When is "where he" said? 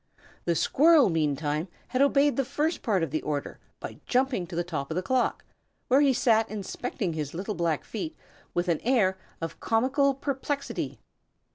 5.89-6.11